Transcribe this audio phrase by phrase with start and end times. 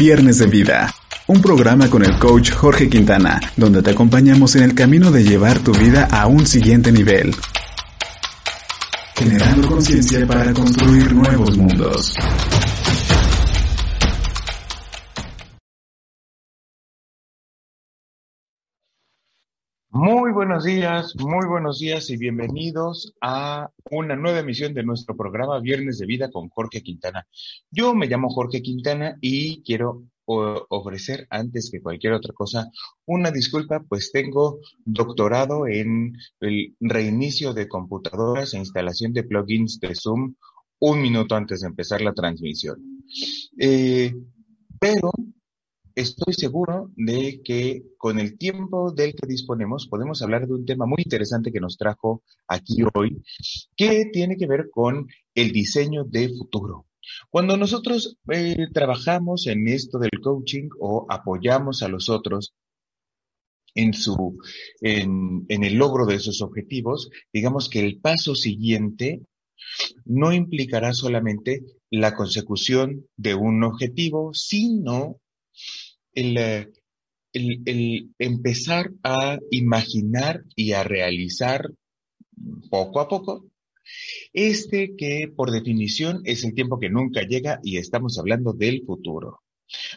[0.00, 0.90] Viernes de Vida,
[1.26, 5.58] un programa con el coach Jorge Quintana, donde te acompañamos en el camino de llevar
[5.58, 7.36] tu vida a un siguiente nivel,
[9.14, 12.14] generando conciencia para construir nuevos mundos.
[19.92, 25.58] Muy buenos días, muy buenos días y bienvenidos a una nueva emisión de nuestro programa
[25.58, 27.26] Viernes de Vida con Jorge Quintana.
[27.72, 32.70] Yo me llamo Jorge Quintana y quiero ofrecer antes que cualquier otra cosa
[33.04, 39.96] una disculpa, pues tengo doctorado en el reinicio de computadoras e instalación de plugins de
[39.96, 40.36] Zoom
[40.78, 43.02] un minuto antes de empezar la transmisión.
[43.58, 44.14] Eh,
[44.78, 45.10] pero
[46.00, 50.86] estoy seguro de que con el tiempo del que disponemos podemos hablar de un tema
[50.86, 53.22] muy interesante que nos trajo aquí hoy,
[53.76, 56.86] que tiene que ver con el diseño de futuro.
[57.28, 62.54] Cuando nosotros eh, trabajamos en esto del coaching o apoyamos a los otros
[63.74, 64.38] en su,
[64.80, 69.22] en, en el logro de sus objetivos, digamos que el paso siguiente
[70.04, 75.20] no implicará solamente la consecución de un objetivo, sino
[76.14, 76.68] eh,
[77.32, 81.70] el, el, empezar a imaginar y a realizar
[82.70, 83.50] poco a poco
[84.32, 89.40] este que por definición es el tiempo que nunca llega y estamos hablando del futuro.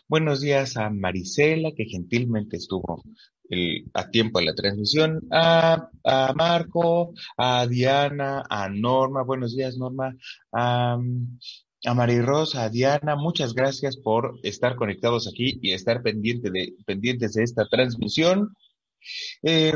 [0.08, 3.04] Buenos días a Marisela, que gentilmente estuvo
[3.94, 5.90] a tiempo de la transmisión, a,
[6.36, 10.16] Marco, a Diana, a Norma, buenos días Norma,
[11.86, 16.74] a María Rosa, a Diana, muchas gracias por estar conectados aquí y estar pendiente de,
[16.86, 18.56] pendientes de esta transmisión.
[19.42, 19.74] Eh,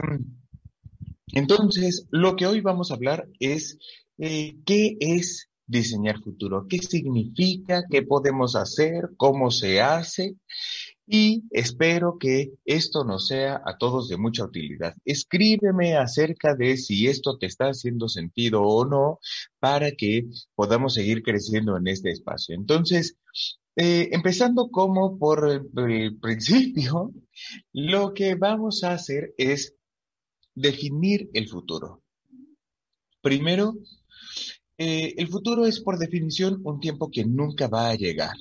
[1.33, 3.77] entonces, lo que hoy vamos a hablar es
[4.17, 10.35] eh, qué es diseñar futuro, qué significa, qué podemos hacer, cómo se hace
[11.07, 14.93] y espero que esto nos sea a todos de mucha utilidad.
[15.05, 19.19] Escríbeme acerca de si esto te está haciendo sentido o no
[19.59, 22.55] para que podamos seguir creciendo en este espacio.
[22.55, 23.15] Entonces,
[23.77, 27.13] eh, empezando como por el, principio,
[27.71, 29.75] lo que vamos a hacer es
[30.55, 32.03] definir el futuro.
[33.21, 33.77] Primero,
[34.77, 38.35] eh, el futuro es por definición un tiempo que nunca va a llegar.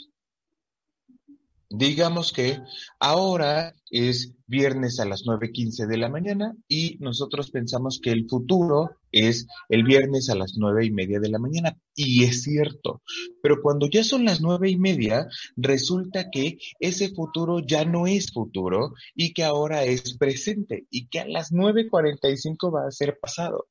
[1.69, 2.61] Digamos que
[3.01, 8.91] ahora es viernes a las 9.15 de la mañana y nosotros pensamos que el futuro
[9.11, 11.77] es el viernes a las nueve y media de la mañana.
[11.95, 13.03] Y es cierto,
[13.43, 18.31] pero cuando ya son las nueve y media, resulta que ese futuro ya no es
[18.33, 23.67] futuro y que ahora es presente y que a las 9.45 va a ser pasado.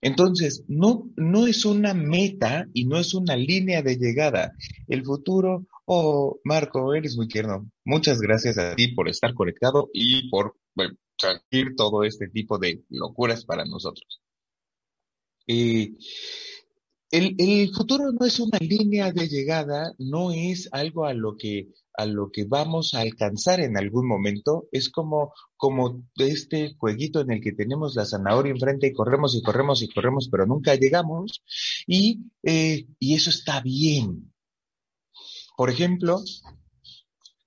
[0.00, 4.52] Entonces, no, no es una meta y no es una línea de llegada.
[4.86, 7.70] El futuro, oh, Marco, eres muy tierno.
[7.84, 10.96] Muchas gracias a ti por estar conectado y por bueno,
[11.76, 14.20] todo este tipo de locuras para nosotros.
[15.46, 15.92] Eh,
[17.10, 22.06] el, futuro no es una línea de llegada, no es algo a lo que a
[22.06, 27.40] lo que vamos a alcanzar en algún momento, es como, como este jueguito en el
[27.40, 31.42] que tenemos la zanahoria enfrente y corremos y corremos y corremos, pero nunca llegamos,
[31.88, 34.32] y, eh, y eso está bien.
[35.56, 36.22] Por ejemplo,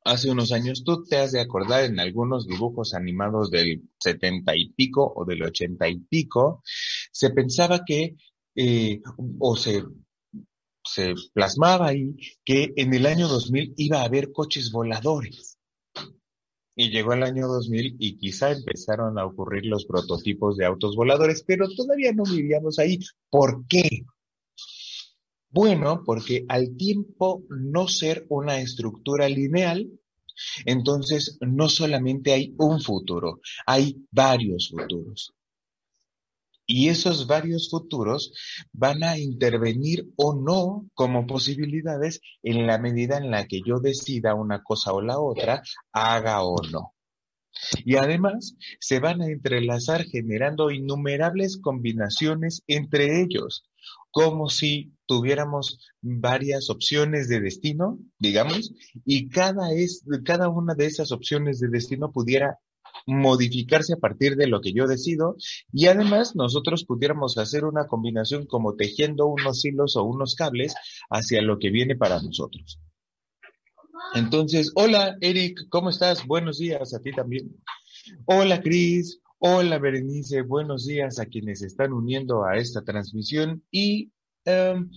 [0.04, 4.74] hace unos años tú te has de acordar en algunos dibujos animados del setenta y
[4.74, 6.62] pico o del ochenta y pico,
[7.12, 8.18] se pensaba que,
[8.56, 9.02] eh,
[9.40, 9.84] o se
[10.84, 15.58] se plasmaba ahí que en el año 2000 iba a haber coches voladores.
[16.76, 21.44] Y llegó el año 2000 y quizá empezaron a ocurrir los prototipos de autos voladores,
[21.46, 23.00] pero todavía no vivíamos ahí.
[23.30, 24.06] ¿Por qué?
[25.50, 29.90] Bueno, porque al tiempo no ser una estructura lineal,
[30.66, 35.34] entonces no solamente hay un futuro, hay varios futuros.
[36.74, 38.34] Y esos varios futuros
[38.72, 44.36] van a intervenir o no como posibilidades en la medida en la que yo decida
[44.36, 46.94] una cosa o la otra, haga o no.
[47.84, 53.66] Y además se van a entrelazar generando innumerables combinaciones entre ellos,
[54.10, 58.74] como si tuviéramos varias opciones de destino, digamos,
[59.04, 62.60] y cada, es, cada una de esas opciones de destino pudiera
[63.06, 65.36] modificarse a partir de lo que yo decido
[65.72, 70.74] y además nosotros pudiéramos hacer una combinación como tejiendo unos hilos o unos cables
[71.10, 72.80] hacia lo que viene para nosotros.
[74.14, 76.26] Entonces, hola Eric, ¿cómo estás?
[76.26, 77.56] Buenos días a ti también.
[78.26, 84.12] Hola Cris, hola Berenice, buenos días a quienes están uniendo a esta transmisión y
[84.46, 84.90] em,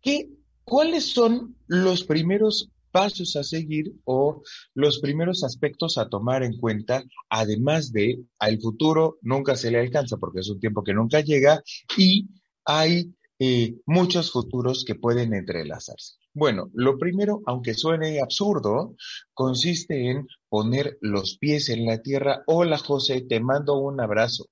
[0.00, 0.30] ¿qué,
[0.64, 4.42] ¿cuáles son los primeros pasos a seguir o
[4.74, 10.18] los primeros aspectos a tomar en cuenta, además de al futuro nunca se le alcanza
[10.18, 11.62] porque es un tiempo que nunca llega
[11.96, 12.28] y
[12.64, 16.14] hay eh, muchos futuros que pueden entrelazarse.
[16.34, 18.94] Bueno, lo primero, aunque suene absurdo,
[19.34, 22.42] consiste en poner los pies en la tierra.
[22.46, 24.46] Hola José, te mando un abrazo.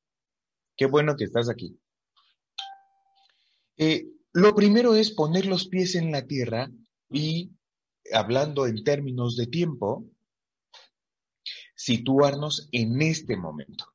[0.76, 1.78] Qué bueno que estás aquí.
[3.78, 6.70] Eh, lo primero es poner los pies en la tierra
[7.10, 7.52] y
[8.12, 10.04] hablando en términos de tiempo,
[11.74, 13.86] situarnos en este momento.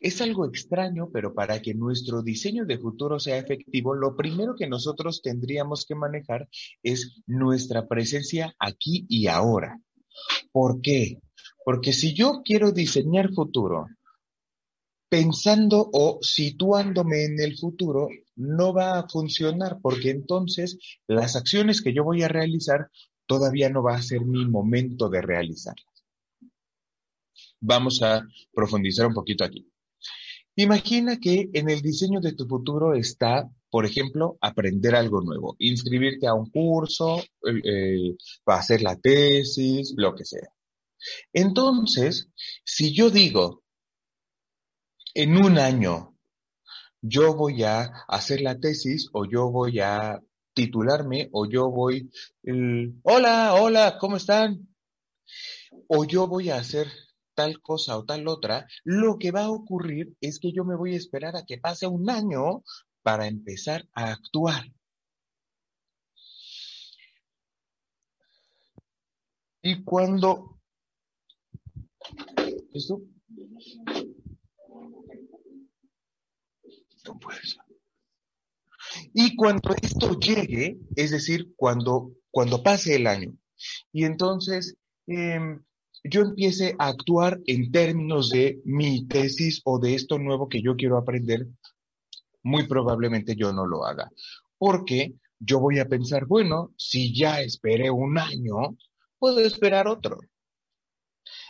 [0.00, 4.68] Es algo extraño, pero para que nuestro diseño de futuro sea efectivo, lo primero que
[4.68, 6.48] nosotros tendríamos que manejar
[6.82, 9.80] es nuestra presencia aquí y ahora.
[10.52, 11.20] ¿Por qué?
[11.64, 13.86] Porque si yo quiero diseñar futuro
[15.08, 21.92] pensando o situándome en el futuro, no va a funcionar porque entonces las acciones que
[21.92, 22.90] yo voy a realizar
[23.26, 25.86] todavía no va a ser mi momento de realizarlas.
[27.60, 29.68] Vamos a profundizar un poquito aquí.
[30.56, 36.26] Imagina que en el diseño de tu futuro está, por ejemplo, aprender algo nuevo, inscribirte
[36.26, 37.22] a un curso,
[37.64, 38.16] eh,
[38.46, 40.48] hacer la tesis, lo que sea.
[41.32, 42.30] Entonces,
[42.64, 43.64] si yo digo,
[45.16, 46.14] en un año
[47.00, 50.20] yo voy a hacer la tesis o yo voy a
[50.52, 52.10] titularme o yo voy,
[53.02, 54.68] hola, hola, ¿cómo están?
[55.88, 56.88] O yo voy a hacer
[57.34, 60.94] tal cosa o tal otra, lo que va a ocurrir es que yo me voy
[60.94, 62.62] a esperar a que pase un año
[63.02, 64.64] para empezar a actuar.
[69.62, 70.60] Y cuando...
[72.72, 73.00] ¿Esto?
[79.12, 83.36] Y cuando esto llegue, es decir, cuando, cuando pase el año,
[83.92, 84.76] y entonces
[85.06, 85.62] em,
[86.04, 90.76] yo empiece a actuar en términos de mi tesis o de esto nuevo que yo
[90.76, 91.46] quiero aprender,
[92.42, 94.10] muy probablemente yo no lo haga.
[94.58, 98.76] Porque yo voy a pensar, bueno, si ya esperé un año,
[99.18, 100.18] puedo esperar otro.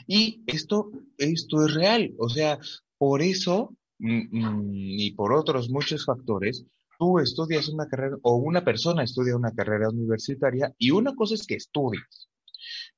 [0.06, 2.14] Y esto, esto es real.
[2.18, 2.58] O sea,
[2.98, 6.64] por eso y por otros muchos factores,
[6.98, 11.46] tú estudias una carrera o una persona estudia una carrera universitaria y una cosa es
[11.46, 12.28] que estudies,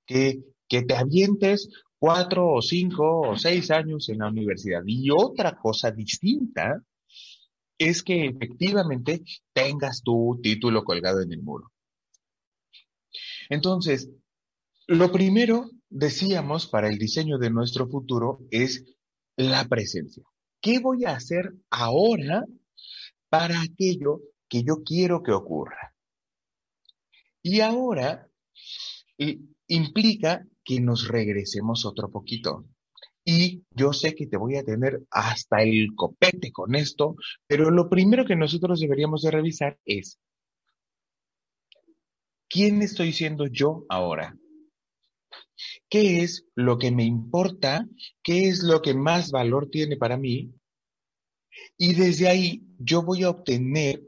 [0.07, 5.57] que, que te avientes cuatro o cinco o seis años en la universidad y otra
[5.57, 6.83] cosa distinta
[7.79, 11.71] es que efectivamente tengas tu título colgado en el muro.
[13.49, 14.11] Entonces,
[14.89, 18.85] lo primero, decíamos, para el diseño de nuestro futuro es
[19.37, 20.25] la presencia.
[20.61, 22.45] ¿Qué voy a hacer ahora
[23.29, 25.95] para aquello que yo quiero que ocurra?
[27.43, 28.29] Y ahora
[29.69, 32.67] implica que nos regresemos otro poquito.
[33.25, 37.15] Y yo sé que te voy a tener hasta el copete con esto,
[37.47, 40.19] pero lo primero que nosotros deberíamos de revisar es,
[42.49, 44.35] ¿quién estoy siendo yo ahora?
[45.89, 47.87] Qué es lo que me importa,
[48.23, 50.53] qué es lo que más valor tiene para mí.
[51.77, 54.03] Y desde ahí yo voy a obtener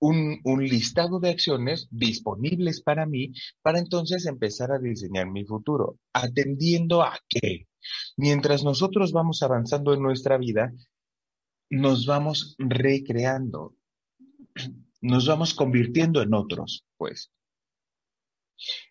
[0.00, 3.32] un, listado de acciones disponibles para mí
[3.62, 7.68] para entonces empezar a diseñar mi futuro, atendiendo a qué.
[8.16, 10.72] Mientras nosotros vamos avanzando en nuestra vida,
[11.68, 13.76] nos vamos recreando.
[15.02, 17.30] nos vamos convirtiendo en otros, pues.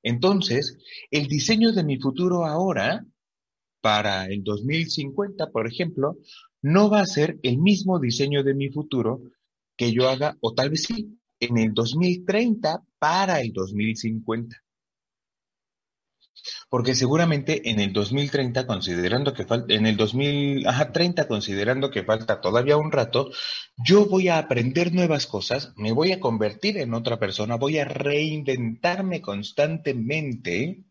[0.03, 0.77] Entonces,
[1.11, 3.05] el diseño de mi futuro ahora,
[3.81, 6.17] para el 2050, por ejemplo,
[6.61, 9.21] no va a ser el mismo diseño de mi futuro
[9.77, 14.57] que yo haga, o tal vez sí, en el 2030 para el 2050.
[16.69, 22.77] Porque seguramente en el 2030, considerando que falta, en el 2030, considerando que falta todavía
[22.77, 23.31] un rato,
[23.75, 27.85] yo voy a aprender nuevas cosas, me voy a convertir en otra persona, voy a
[27.85, 30.85] reinventarme constantemente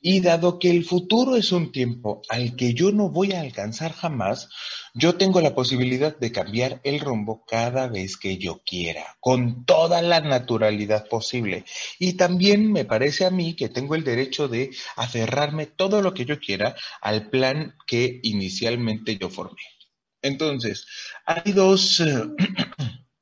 [0.00, 3.92] y dado que el futuro es un tiempo al que yo no voy a alcanzar
[3.92, 4.48] jamás,
[4.94, 10.02] yo tengo la posibilidad de cambiar el rumbo cada vez que yo quiera, con toda
[10.02, 11.64] la naturalidad posible.
[11.98, 16.24] Y también me parece a mí que tengo el derecho de aferrarme todo lo que
[16.24, 19.62] yo quiera al plan que inicialmente yo formé.
[20.22, 20.86] Entonces,
[21.24, 22.02] hay dos,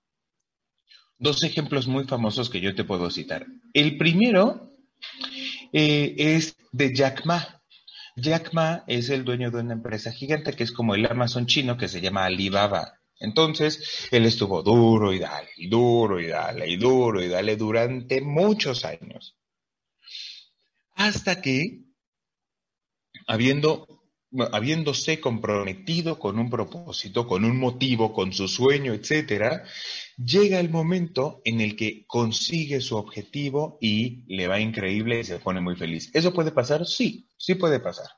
[1.18, 3.46] dos ejemplos muy famosos que yo te puedo citar.
[3.72, 4.68] El primero
[5.72, 7.62] eh, es de Jack Ma.
[8.16, 11.76] Jack Ma es el dueño de una empresa gigante que es como el Amazon chino
[11.76, 12.94] que se llama Alibaba.
[13.20, 18.84] Entonces, él estuvo duro y dale, duro y dale, y duro y dale durante muchos
[18.84, 19.36] años.
[20.94, 21.80] Hasta que,
[23.26, 23.97] habiendo
[24.52, 29.64] habiéndose comprometido con un propósito, con un motivo, con su sueño, etcétera,
[30.16, 35.38] llega el momento en el que consigue su objetivo y le va increíble y se
[35.38, 36.10] pone muy feliz.
[36.14, 36.86] ¿Eso puede pasar?
[36.86, 38.08] Sí, sí puede pasar.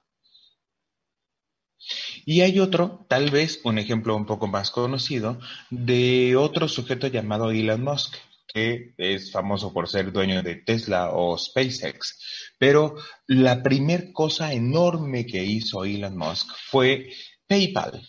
[2.27, 5.41] Y hay otro, tal vez un ejemplo un poco más conocido,
[5.71, 11.39] de otro sujeto llamado Elon Musk, que es famoso por ser dueño de Tesla o
[11.39, 12.50] SpaceX.
[12.61, 12.95] Pero
[13.27, 17.11] la primer cosa enorme que hizo Elon Musk fue
[17.47, 18.07] PayPal.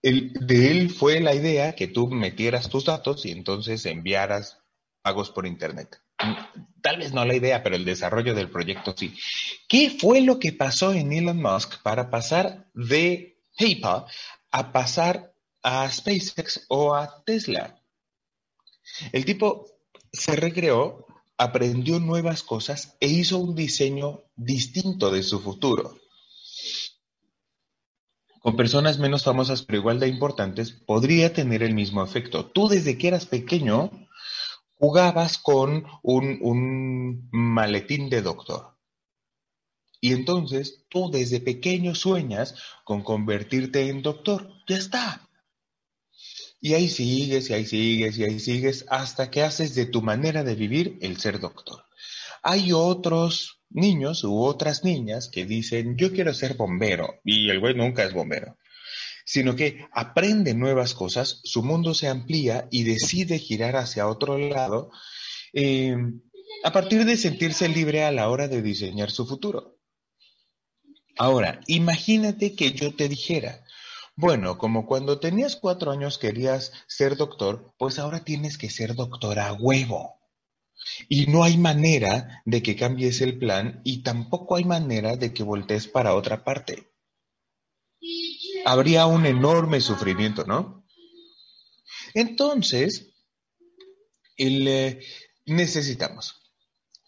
[0.00, 4.62] de él fue la idea que tú metieras tus datos y entonces enviaras
[5.02, 6.00] pagos por Internet.
[6.80, 9.14] Tal vez no la idea, pero el desarrollo del proyecto sí.
[9.68, 14.06] ¿Qué fue lo que pasó en Elon Musk para pasar de PayPal
[14.50, 17.78] a pasar a SpaceX o a Tesla?
[19.12, 19.66] El tipo
[20.10, 21.06] se recreó,
[21.36, 25.98] aprendió nuevas cosas e hizo un diseño distinto de su futuro.
[28.40, 32.46] Con personas menos famosas pero igual de importantes, podría tener el mismo efecto.
[32.46, 33.90] Tú desde que eras pequeño
[34.74, 38.76] jugabas con un, un maletín de doctor.
[40.00, 44.52] Y entonces tú desde pequeño sueñas con convertirte en doctor.
[44.68, 45.26] Ya está.
[46.64, 50.42] Y ahí sigues, y ahí sigues, y ahí sigues, hasta que haces de tu manera
[50.44, 51.84] de vivir el ser doctor.
[52.42, 57.74] Hay otros niños u otras niñas que dicen, yo quiero ser bombero, y el güey
[57.74, 58.56] nunca es bombero,
[59.26, 64.90] sino que aprende nuevas cosas, su mundo se amplía y decide girar hacia otro lado
[65.52, 65.94] eh,
[66.62, 69.76] a partir de sentirse libre a la hora de diseñar su futuro.
[71.18, 73.63] Ahora, imagínate que yo te dijera,
[74.16, 79.38] bueno, como cuando tenías cuatro años querías ser doctor, pues ahora tienes que ser doctor
[79.38, 80.20] a huevo.
[81.08, 85.42] Y no hay manera de que cambies el plan y tampoco hay manera de que
[85.42, 86.92] voltees para otra parte.
[88.64, 90.84] Habría un enorme sufrimiento, ¿no?
[92.12, 93.14] Entonces,
[94.36, 95.00] eh,
[95.46, 96.44] necesitamos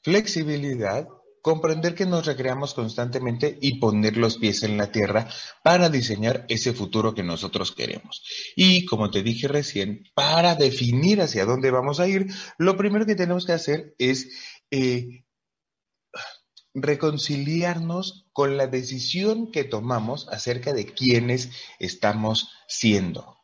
[0.03, 1.09] flexibilidad,
[1.47, 5.29] comprender que nos recreamos constantemente y poner los pies en la tierra
[5.63, 8.25] para diseñar ese futuro que nosotros queremos.
[8.57, 12.27] Y como te dije recién, para definir hacia dónde vamos a ir,
[12.59, 14.29] lo primero que tenemos que hacer es
[14.73, 15.25] eh,
[16.75, 23.36] reconciliarnos con la decisión que tomamos acerca de quiénes estamos siendo.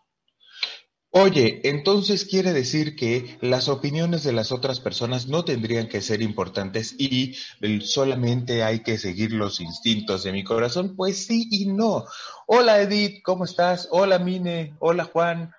[1.14, 6.23] Oye, entonces quiere decir que las opiniones de las otras personas no tendrían que ser
[6.23, 7.35] importantes y
[7.83, 10.97] solamente hay que seguir los instintos de mi corazón.
[10.97, 12.07] Pues sí y no.
[12.47, 13.88] Hola Edith, ¿cómo estás?
[13.90, 15.52] Hola Mine, hola Juan.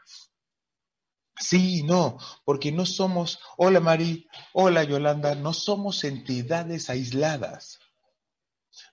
[1.39, 7.82] Sí y no, porque no somos, hola Mari, hola Yolanda, no somos entidades aisladas.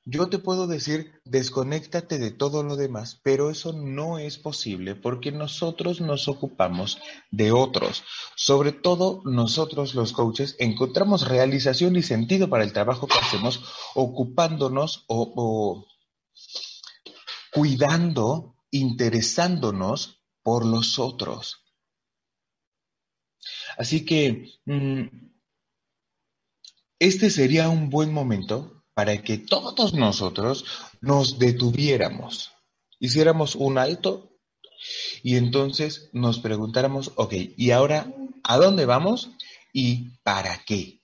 [0.07, 5.30] Yo te puedo decir, desconéctate de todo lo demás, pero eso no es posible porque
[5.30, 6.99] nosotros nos ocupamos
[7.30, 8.02] de otros.
[8.35, 13.62] Sobre todo nosotros los coaches encontramos realización y sentido para el trabajo que hacemos
[13.95, 15.87] ocupándonos o,
[17.52, 21.66] cuidando, interesándonos por los otros.
[23.76, 25.30] Así que mm,
[26.99, 30.66] este sería un buen momento para que todos nosotros
[31.00, 32.52] nos detuviéramos,
[32.99, 34.37] hiciéramos un alto
[35.23, 39.30] Y entonces nos preguntáramos, ok, ¿y ahora a dónde vamos
[39.73, 41.00] y para qué?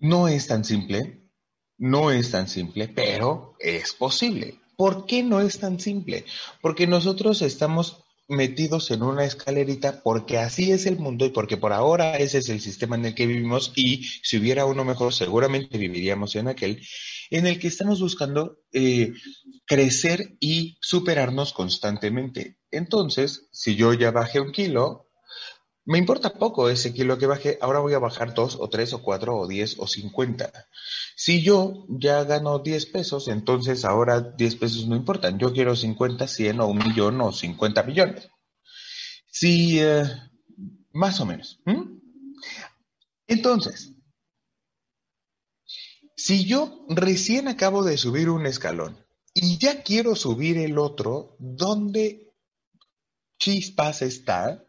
[0.00, 1.30] No es tan simple,
[1.78, 4.60] no es tan simple, pero es posible.
[4.76, 6.24] ¿Por qué no es tan simple?
[6.62, 11.72] Porque nosotros estamos metidos en una escalerita porque así es el mundo y porque por
[11.72, 15.76] ahora ese es el sistema en el que vivimos y si hubiera uno mejor seguramente
[15.76, 16.80] viviríamos en aquel
[17.30, 19.12] en el que estamos buscando eh,
[19.66, 22.58] crecer y superarnos constantemente.
[22.70, 25.03] Entonces, si yo ya bajé un kilo,
[25.86, 29.02] me importa poco ese kilo que bajé, ahora voy a bajar dos o tres o
[29.02, 30.50] cuatro o diez o cincuenta.
[31.14, 35.38] Si yo ya gano diez pesos, entonces ahora diez pesos no importan.
[35.38, 38.28] Yo quiero cincuenta, cien o un millón o cincuenta millones.
[39.26, 40.04] Sí, eh,
[40.92, 41.60] más o menos.
[43.26, 43.92] Entonces,
[46.16, 52.32] si yo recién acabo de subir un escalón y ya quiero subir el otro, ¿dónde
[53.38, 54.63] chispas está?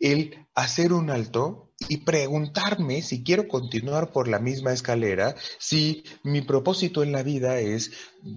[0.00, 6.42] El hacer un alto y preguntarme si quiero continuar por la misma escalera, si mi
[6.42, 7.92] propósito en la vida es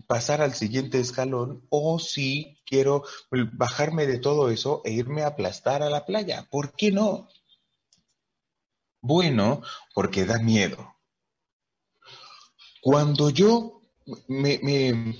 [0.08, 3.04] pasar al siguiente escalón o si quiero
[3.54, 6.48] bajarme de todo eso e irme a aplastar a la playa.
[6.50, 7.28] ¿Por qué no?
[9.02, 9.62] Bueno,
[9.94, 10.96] porque da miedo.
[12.82, 13.82] Cuando yo
[14.28, 15.16] me, me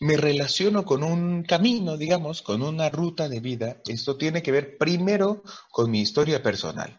[0.00, 4.78] me relaciono con un camino, digamos, con una ruta de vida, esto tiene que ver
[4.78, 6.98] primero con mi historia personal.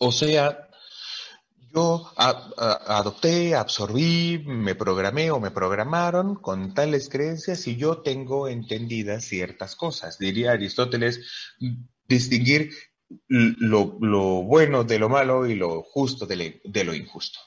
[0.00, 0.68] O sea,
[1.74, 9.24] yo adopté, absorbí, me programé o me programaron con tales creencias y yo tengo entendidas
[9.24, 10.18] ciertas cosas.
[10.18, 11.54] Diría Aristóteles,
[12.06, 12.70] distinguir
[13.28, 13.86] lo,
[14.42, 17.38] bueno de lo malo y lo justo de, lo injusto.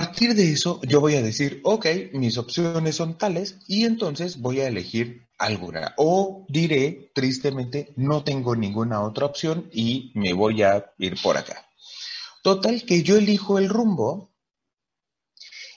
[0.00, 4.38] A partir de eso, yo voy a decir, ok, mis opciones son tales y entonces
[4.38, 5.92] voy a elegir alguna.
[5.98, 11.68] O diré, tristemente, no tengo ninguna otra opción y me voy a ir por acá.
[12.42, 14.34] Total, que yo elijo el rumbo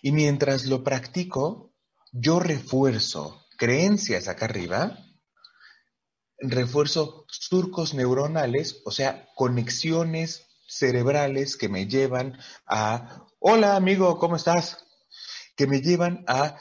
[0.01, 1.73] y mientras lo practico,
[2.13, 5.05] yo refuerzo creencias acá arriba,
[6.37, 14.77] refuerzo surcos neuronales, o sea, conexiones cerebrales que me llevan a Hola amigo, ¿cómo estás?
[15.57, 16.55] Que me llevan a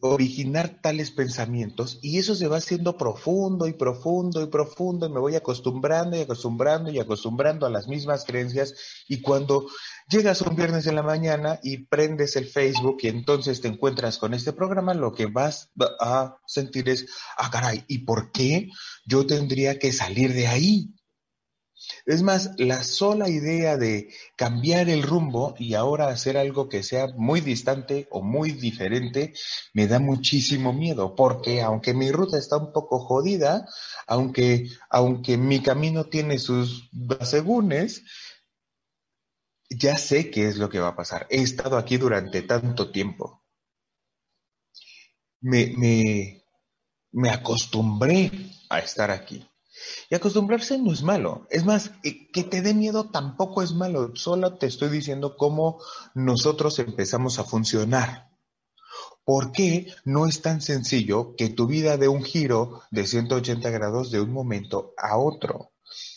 [0.00, 5.20] originar tales pensamientos y eso se va haciendo profundo y profundo y profundo y me
[5.20, 8.74] voy acostumbrando y acostumbrando y acostumbrando a las mismas creencias
[9.06, 9.68] y cuando
[10.08, 14.34] llegas un viernes en la mañana y prendes el Facebook y entonces te encuentras con
[14.34, 17.06] este programa, lo que vas a sentir es,
[17.38, 18.68] ah, caray, ¿y por qué
[19.06, 20.95] yo tendría que salir de ahí?
[22.06, 27.08] Es más, la sola idea de cambiar el rumbo y ahora hacer algo que sea
[27.16, 29.34] muy distante o muy diferente
[29.74, 33.66] me da muchísimo miedo, porque aunque mi ruta está un poco jodida,
[34.06, 36.88] aunque, aunque mi camino tiene sus
[37.18, 38.04] asegúnes,
[39.68, 41.26] ya sé qué es lo que va a pasar.
[41.28, 43.42] He estado aquí durante tanto tiempo.
[45.40, 46.44] Me, me,
[47.12, 48.30] me acostumbré
[48.70, 49.44] a estar aquí.
[50.10, 51.46] Y acostumbrarse no es malo.
[51.50, 54.12] Es más, eh, que te dé miedo tampoco es malo.
[54.14, 55.80] Solo te estoy diciendo cómo
[56.14, 58.30] nosotros empezamos a funcionar.
[59.24, 64.10] ¿Por qué no es tan sencillo que tu vida dé un giro de 180 grados
[64.12, 65.72] de un momento a otro?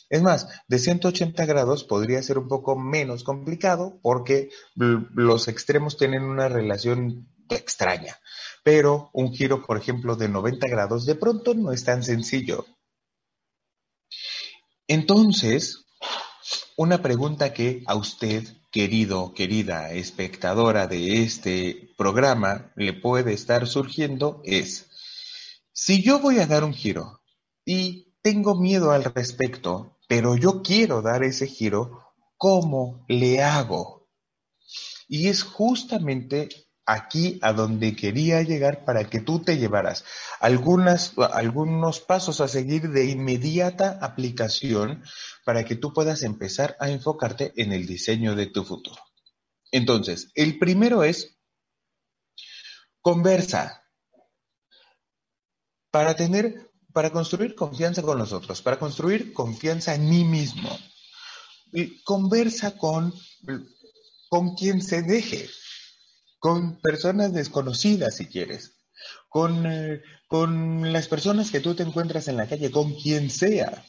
[0.10, 6.24] Es más, de 180 grados podría ser un poco menos complicado porque los extremos tienen
[6.24, 8.18] una relación extraña.
[8.64, 12.66] Pero un giro, por ejemplo, de 90 grados de pronto no es tan sencillo.
[14.90, 15.86] Entonces,
[16.76, 24.42] una pregunta que a usted, querido, querida espectadora de este programa, le puede estar surgiendo
[24.44, 24.90] es,
[25.72, 27.22] si yo voy a dar un giro
[27.64, 32.04] y tengo miedo al respecto, pero yo quiero dar ese giro,
[32.36, 34.08] ¿cómo le hago?
[35.08, 36.50] Y es justamente
[36.90, 40.04] aquí a donde quería llegar para que tú te llevaras
[40.40, 45.04] algunas, algunos pasos a seguir de inmediata aplicación
[45.46, 49.00] para que tú puedas empezar a enfocarte en el diseño de tu futuro.
[49.72, 51.38] Entonces, el primero es
[53.02, 53.84] conversa.
[55.92, 60.76] Para tener, para construir confianza con los otros, para construir confianza en mí mismo.
[62.04, 63.14] Conversa con,
[64.30, 65.48] con quien se deje
[66.40, 68.78] con personas desconocidas si quieres,
[69.28, 73.86] con, eh, con las personas que tú te encuentras en la calle, con quien sea.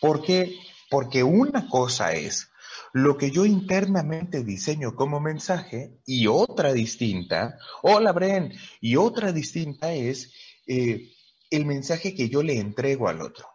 [0.00, 0.56] ¿Por qué?
[0.90, 2.50] Porque una cosa es
[2.92, 9.92] lo que yo internamente diseño como mensaje y otra distinta, hola Bren, y otra distinta
[9.92, 10.32] es
[10.66, 11.12] eh,
[11.50, 13.46] el mensaje que yo le entrego al otro.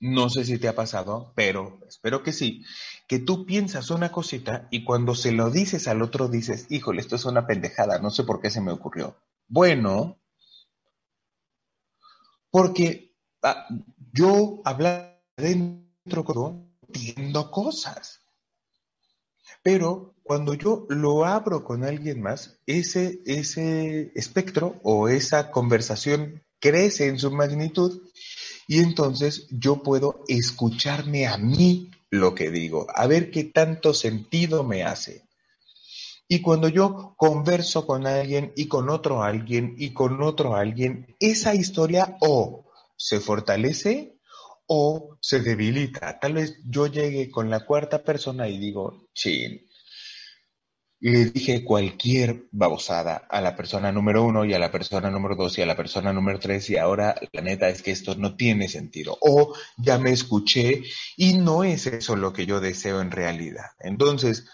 [0.00, 2.64] No sé si te ha pasado, pero espero que sí,
[3.12, 7.16] que tú piensas una cosita y cuando se lo dices al otro dices, híjole, esto
[7.16, 9.18] es una pendejada, no sé por qué se me ocurrió.
[9.48, 10.18] Bueno,
[12.50, 13.66] porque ah,
[14.14, 18.22] yo hablando dentro, entiendo cosas.
[19.62, 27.08] Pero cuando yo lo abro con alguien más, ese, ese espectro o esa conversación crece
[27.08, 28.00] en su magnitud
[28.66, 34.64] y entonces yo puedo escucharme a mí lo que digo, a ver qué tanto sentido
[34.64, 35.24] me hace.
[36.28, 41.54] Y cuando yo converso con alguien y con otro alguien y con otro alguien, esa
[41.54, 44.18] historia o se fortalece
[44.66, 46.18] o se debilita.
[46.20, 49.66] Tal vez yo llegue con la cuarta persona y digo, chin,
[51.10, 55.58] le dije cualquier babosada a la persona número uno y a la persona número dos
[55.58, 58.68] y a la persona número tres y ahora la neta es que esto no tiene
[58.68, 59.18] sentido.
[59.20, 60.84] O ya me escuché
[61.16, 63.66] y no es eso lo que yo deseo en realidad.
[63.80, 64.48] Entonces,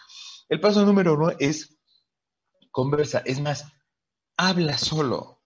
[0.49, 1.77] el paso número uno es
[2.71, 3.67] conversa, es más,
[4.39, 5.43] habla solo.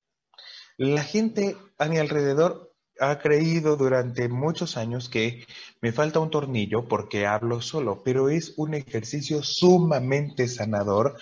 [0.77, 5.47] La gente a mi alrededor ha creído durante muchos años que
[5.81, 11.17] me falta un tornillo porque hablo solo, pero es un ejercicio sumamente sanador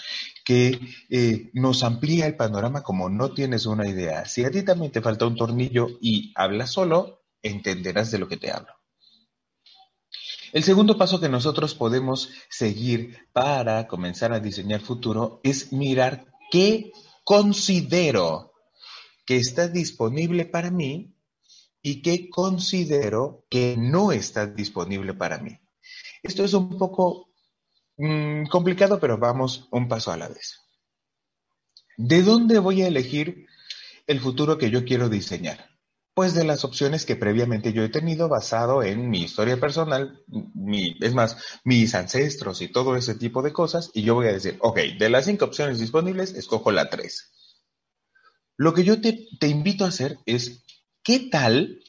[0.45, 4.25] que eh, nos amplía el panorama como no tienes una idea.
[4.27, 8.37] Si a ti también te falta un tornillo y hablas solo, entenderás de lo que
[8.37, 8.73] te hablo.
[10.53, 16.93] El segundo paso que nosotros podemos seguir para comenzar a diseñar futuro es mirar qué
[17.23, 18.53] considero
[19.25, 21.15] que está disponible para mí
[21.83, 25.59] y que considero que no está disponible para mí.
[26.23, 27.31] Esto es un poco
[27.97, 30.61] mm, complicado, pero vamos un paso a la vez.
[31.97, 33.47] ¿De dónde voy a elegir
[34.07, 35.69] el futuro que yo quiero diseñar?
[36.15, 40.23] Pues de las opciones que previamente yo he tenido basado en mi historia personal,
[41.01, 44.59] es más, mis ancestros y todo ese tipo de cosas, y yo voy a decir,
[44.61, 47.31] ok, de las cinco opciones disponibles, escojo la tres.
[48.57, 50.63] Lo que yo te, te invito a hacer es
[51.03, 51.83] ¿Qué tal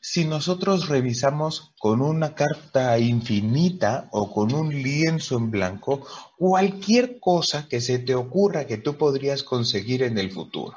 [0.00, 7.68] si nosotros revisamos con una carta infinita o con un lienzo en blanco cualquier cosa
[7.68, 10.76] que se te ocurra que tú podrías conseguir en el futuro?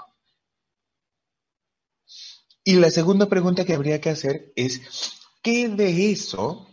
[2.64, 4.82] Y la segunda pregunta que habría que hacer es,
[5.42, 6.70] ¿qué de eso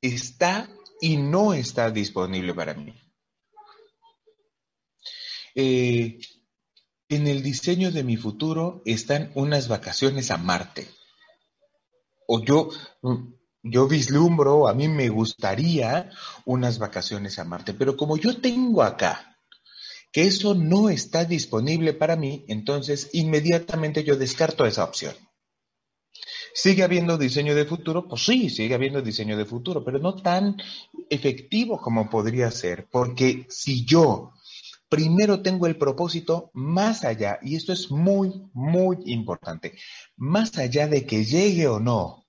[0.00, 0.68] está
[1.00, 2.94] y no está disponible para mí?
[5.54, 6.18] Eh,
[7.08, 10.88] en el diseño de mi futuro están unas vacaciones a Marte.
[12.26, 12.70] O yo,
[13.62, 16.10] yo vislumbro, a mí me gustaría
[16.44, 19.38] unas vacaciones a Marte, pero como yo tengo acá
[20.10, 25.14] que eso no está disponible para mí, entonces inmediatamente yo descarto esa opción.
[26.54, 28.06] ¿Sigue habiendo diseño de futuro?
[28.06, 30.56] Pues sí, sigue habiendo diseño de futuro, pero no tan
[31.10, 34.32] efectivo como podría ser, porque si yo
[34.94, 39.76] primero tengo el propósito más allá, y esto es muy, muy importante,
[40.16, 42.28] más allá de que llegue o no.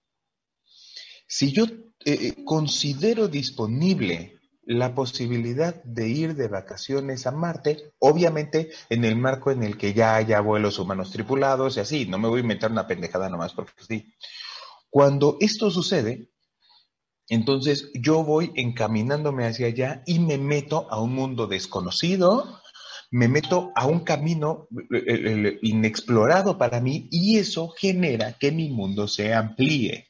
[1.27, 1.75] Si yo eh,
[2.05, 9.51] eh, considero disponible la posibilidad de ir de vacaciones a Marte, obviamente en el marco
[9.51, 12.71] en el que ya haya vuelos humanos tripulados y así, no me voy a inventar
[12.71, 14.11] una pendejada nomás porque sí.
[14.89, 16.31] Cuando esto sucede,
[17.27, 22.61] entonces yo voy encaminándome hacia allá y me meto a un mundo desconocido,
[23.11, 24.67] me meto a un camino
[25.61, 30.07] inexplorado para mí y eso genera que mi mundo se amplíe.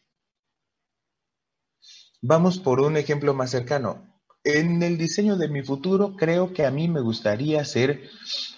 [2.21, 4.11] Vamos por un ejemplo más cercano.
[4.43, 8.09] En el diseño de mi futuro creo que a mí me gustaría ser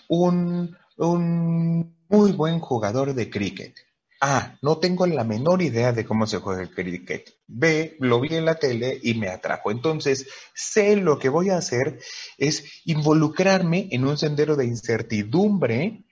[0.07, 3.86] un, un muy buen jugador de cricket.
[4.19, 4.57] A.
[4.61, 7.35] No tengo la menor idea de cómo se juega el cricket.
[7.47, 7.95] B.
[7.99, 9.71] Lo vi en la tele y me atrajo.
[9.71, 11.99] Entonces, sé lo que voy a hacer
[12.37, 16.03] es involucrarme en un sendero de incertidumbre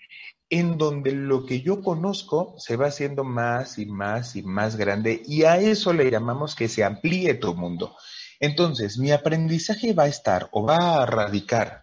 [0.49, 5.21] en donde lo que yo conozco se va haciendo más y más y más grande
[5.25, 7.95] y a eso le llamamos que se amplíe tu mundo.
[8.39, 11.81] Entonces, mi aprendizaje va a estar o va a radicar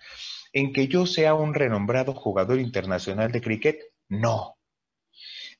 [0.52, 3.80] en que yo sea un renombrado jugador internacional de cricket.
[4.08, 4.56] No,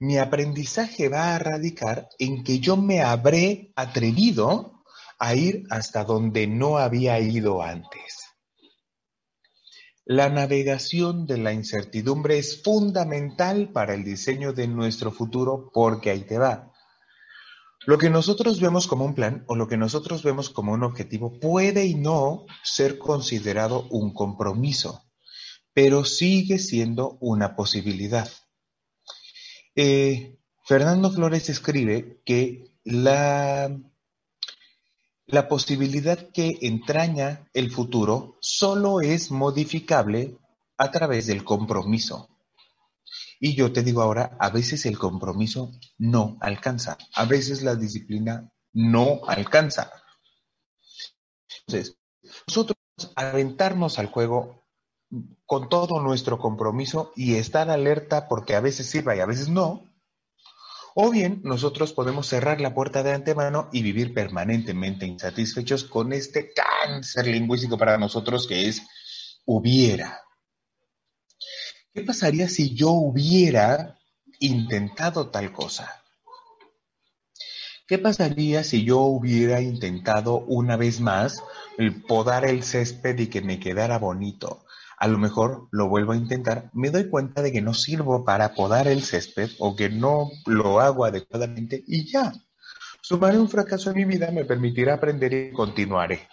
[0.03, 4.83] mi aprendizaje va a radicar en que yo me habré atrevido
[5.21, 8.19] a ir hasta donde no había ido antes.
[10.05, 16.23] La navegación de la incertidumbre es fundamental para el diseño de nuestro futuro porque ahí
[16.23, 16.73] te va.
[17.87, 21.38] Lo que nosotros vemos como un plan o lo que nosotros vemos como un objetivo
[21.38, 25.05] puede y no ser considerado un compromiso,
[25.73, 28.29] pero sigue siendo una posibilidad.
[29.75, 33.75] Eh, Fernando Flores escribe que la,
[35.27, 40.37] la posibilidad que entraña el futuro solo es modificable
[40.77, 42.29] a través del compromiso.
[43.41, 48.53] Y yo te digo ahora, a veces el compromiso no alcanza, a veces la disciplina
[48.73, 49.91] no alcanza.
[51.67, 51.97] Entonces,
[52.47, 52.79] nosotros
[53.17, 54.62] aventarnos al juego
[55.46, 59.92] con todo nuestro compromiso y estar alerta porque a veces sirva y a veces no,
[60.94, 66.53] o bien nosotros podemos cerrar la puerta de antemano y vivir permanentemente insatisfechos con este
[66.53, 68.83] cáncer lingüístico para nosotros que es
[69.44, 70.20] hubiera.
[71.94, 73.98] ¿Qué pasaría si yo hubiera
[74.38, 76.03] intentado tal cosa?
[77.87, 81.42] ¿Qué pasaría si yo hubiera intentado una vez más
[82.07, 84.64] podar el césped y que me quedara bonito?
[85.03, 88.55] A lo mejor lo vuelvo a intentar, me doy cuenta de que no sirvo para
[88.55, 92.33] podar el césped o que no lo hago adecuadamente y ya.
[93.01, 96.29] Sumaré un fracaso en mi vida, me permitirá aprender y continuaré.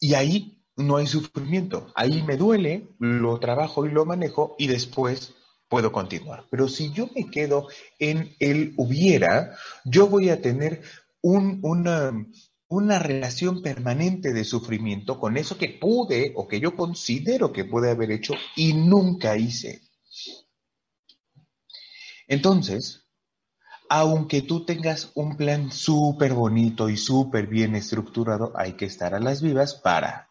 [0.00, 1.90] Y ahí no hay sufrimiento.
[1.94, 5.32] Ahí me duele, lo trabajo y lo manejo y después
[5.70, 6.44] puedo continuar.
[6.50, 10.82] Pero si yo me quedo en el hubiera, yo voy a tener
[11.22, 12.12] una,
[12.72, 17.90] una relación permanente de sufrimiento con eso que pude o que yo considero que pude
[17.90, 19.82] haber hecho y nunca hice.
[22.26, 23.04] Entonces,
[23.90, 29.20] aunque tú tengas un plan súper bonito y súper bien estructurado, hay que estar a
[29.20, 30.30] las vivas para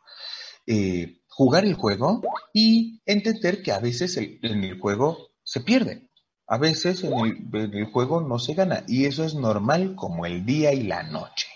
[0.65, 2.23] eh, jugar el juego
[2.53, 6.09] y entender que a veces en el juego se pierde.
[6.47, 10.73] A veces en el, juego no se gana y eso es normal como el día
[10.73, 11.47] y la noche.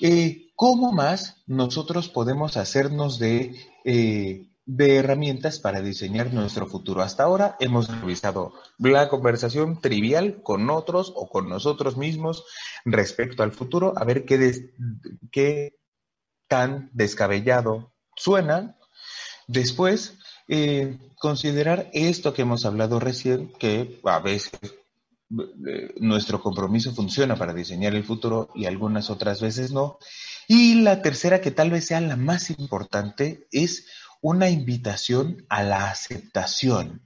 [0.00, 3.54] Eh, ¿Cómo más nosotros podemos hacernos de,
[3.84, 7.02] eh, de herramientas para diseñar nuestro futuro?
[7.02, 12.44] Hasta ahora hemos revisado la conversación trivial con otros o con nosotros mismos
[12.84, 14.72] respecto al futuro, a ver qué,
[15.30, 15.76] qué
[16.48, 18.78] tan descabellado suena.
[19.46, 24.52] Después, eh, considerar esto que hemos hablado recién, que a veces
[25.28, 29.98] nuestro compromiso funciona para diseñar el futuro y algunas otras veces no.
[30.48, 33.86] Y la tercera, que tal vez sea la más importante, es
[34.20, 37.02] una invitación a la aceptación.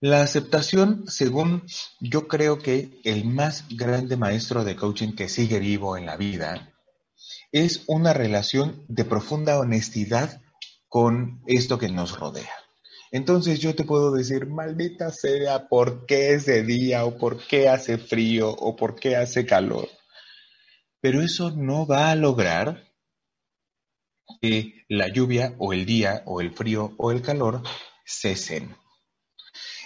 [0.00, 1.64] La aceptación, según
[2.00, 6.72] yo creo que el más grande maestro de coaching que sigue vivo en la vida,
[7.52, 10.40] es una relación de profunda honestidad
[10.88, 12.59] con esto que nos rodea.
[13.10, 17.98] Entonces yo te puedo decir, maldita sea, ¿por qué ese día o por qué hace
[17.98, 19.88] frío o por qué hace calor?
[21.00, 22.84] Pero eso no va a lograr
[24.40, 27.62] que la lluvia o el día o el frío o el calor
[28.04, 28.76] cesen.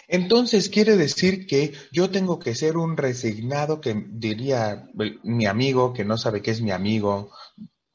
[0.07, 4.87] Entonces quiere decir que yo tengo que ser un resignado que diría
[5.23, 7.31] mi amigo que no sabe qué es mi amigo,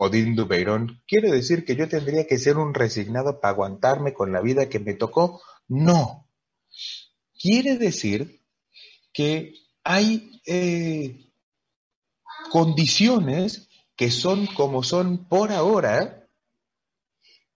[0.02, 4.40] Odín Dubeirón, ¿quiere decir que yo tendría que ser un resignado para aguantarme con la
[4.40, 5.42] vida que me tocó?
[5.68, 6.26] No.
[7.38, 8.42] Quiere decir
[9.12, 11.34] que hay eh,
[12.50, 16.30] condiciones que son como son por ahora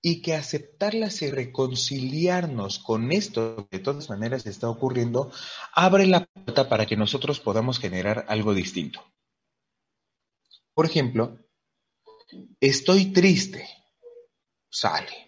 [0.02, 5.32] y que aceptarlas y reconciliarnos con esto que de todas maneras está ocurriendo,
[5.72, 9.02] abre la puerta para que nosotros podamos generar algo distinto.
[10.74, 11.38] Por ejemplo,
[12.60, 13.68] estoy triste,
[14.70, 15.24] sale.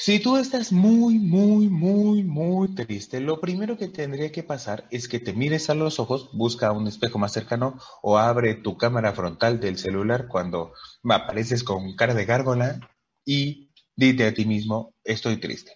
[0.00, 5.08] Si tú estás muy, muy, muy, muy triste, lo primero que tendría que pasar es
[5.08, 9.12] que te mires a los ojos, busca un espejo más cercano o abre tu cámara
[9.12, 12.78] frontal del celular cuando apareces con cara de gárgola
[13.24, 15.72] y dite a ti mismo, estoy triste.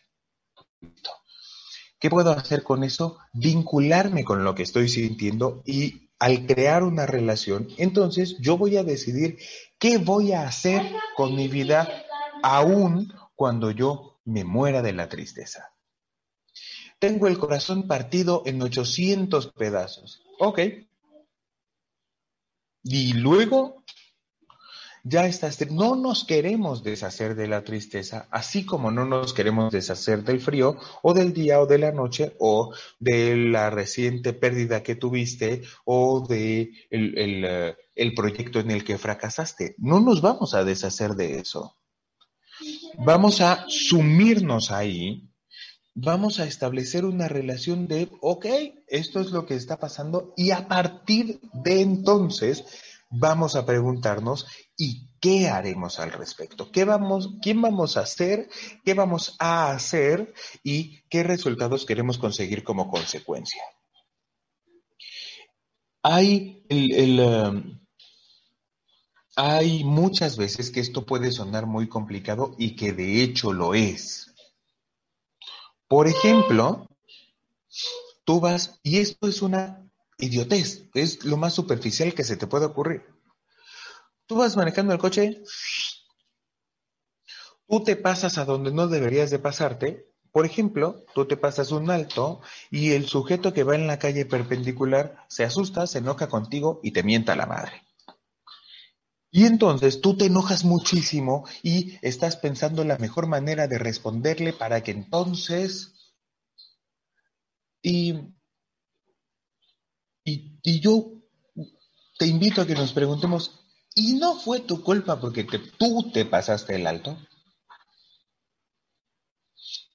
[1.99, 3.19] ¿Qué puedo hacer con eso?
[3.33, 8.85] Vincularme con lo que estoy sintiendo y al crear una relación, entonces yo voy a
[8.85, 9.39] decidir
[9.77, 10.81] qué voy a hacer
[11.17, 12.05] con mi vida
[12.45, 15.75] aún cuando yo me muera de la tristeza.
[17.01, 20.23] Tengo el corazón partido en 800 pedazos.
[20.39, 20.61] Ok.
[22.85, 23.82] Y luego,
[25.03, 30.23] ya estás, no nos queremos deshacer de la tristeza, así como no nos queremos deshacer
[30.25, 34.95] del frío o del día o de la noche o de la reciente pérdida que
[34.95, 39.75] tuviste o de el, eh, el proyecto en el que fracasaste.
[39.79, 41.77] No nos vamos a deshacer de eso
[42.99, 45.29] vamos a sumirnos ahí
[45.95, 48.47] vamos a establecer una relación de, ok,
[48.87, 52.65] esto es lo que está pasando y a partir de entonces
[53.12, 54.46] vamos a preguntarnos,
[54.77, 56.72] ¿y qué haremos al respecto?
[56.72, 58.48] ¿Qué vamos, quién vamos a hacer?
[58.85, 60.33] ¿Qué vamos a hacer?
[60.62, 63.62] ¿Y qué resultados queremos conseguir como consecuencia?
[66.03, 67.81] Hay el, um,
[69.37, 74.35] hay muchas veces que esto puede sonar muy complicado y que de hecho lo es.
[75.87, 76.88] Por ejemplo,
[78.25, 79.87] tú vas, y esto es una
[80.23, 83.05] idiotez, es lo más superficial que se te puede ocurrir.
[84.27, 85.43] Tú vas manejando el coche,
[87.69, 90.07] tú te pasas a donde no deberías de pasarte.
[90.31, 94.25] Por ejemplo, tú te pasas un alto y el sujeto que va en la calle
[94.25, 97.83] perpendicular se asusta, se enoja contigo y te mienta la madre.
[99.31, 104.83] Y entonces tú te enojas muchísimo y estás pensando la mejor manera de responderle para
[104.83, 105.89] que entonces...
[107.83, 108.15] Y,
[110.62, 111.12] y, yo
[112.18, 113.62] te invito a que nos preguntemos,
[113.94, 117.18] y no fue tu culpa porque tú te pasaste el alto.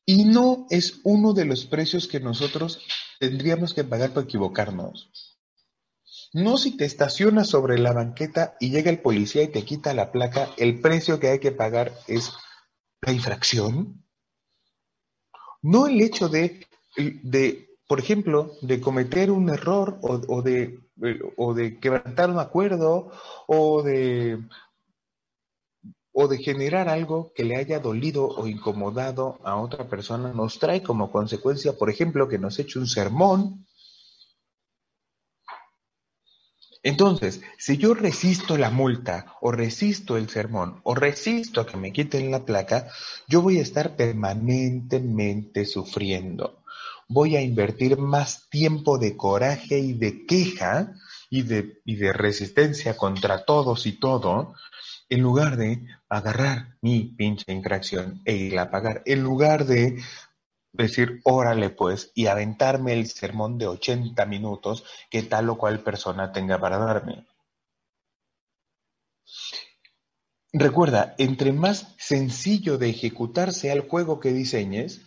[0.05, 2.79] Y no es uno de los precios que nosotros
[3.19, 5.09] tendríamos que pagar por equivocarnos.
[6.33, 10.11] No si te estacionas sobre la banqueta y llega el policía y te quita la
[10.11, 12.31] placa, el precio que hay que pagar es
[13.01, 14.05] la infracción.
[15.61, 20.79] No el hecho de, de por ejemplo, de cometer un error o, de,
[21.37, 23.11] o de quebrantar un acuerdo
[23.47, 24.39] o de,
[26.11, 30.83] o de generar algo que le haya dolido o incomodado a otra persona, nos trae
[30.83, 33.65] como consecuencia, por ejemplo, que nos eche un sermón.
[36.83, 41.93] Entonces, si yo resisto la multa o resisto el sermón o resisto a que me
[41.93, 42.89] quiten la placa,
[43.27, 46.56] yo voy a estar permanentemente sufriendo
[47.07, 50.93] voy a invertir más tiempo de coraje y de queja
[51.29, 54.53] y de, de resistencia contra todos y todo,
[55.09, 60.01] en lugar de agarrar mi pinche infracción e ir a pagar, en lugar de
[60.73, 66.31] decir, órale pues, y aventarme el sermón de 80 minutos que tal o cual persona
[66.31, 67.25] tenga para darme.
[70.53, 75.01] Recuerda, entre más sencillo de ejecutar sea el juego que diseñes,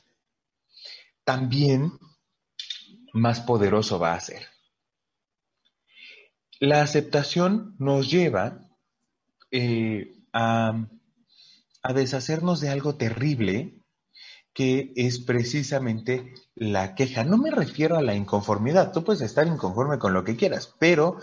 [1.25, 1.93] también
[3.13, 4.47] más poderoso va a ser.
[6.59, 8.61] La aceptación nos lleva
[9.51, 10.87] eh, a,
[11.83, 13.81] a deshacernos de algo terrible
[14.53, 17.25] que es precisamente la queja.
[17.25, 21.19] No me refiero a la inconformidad, tú puedes estar inconforme con lo que quieras, pero,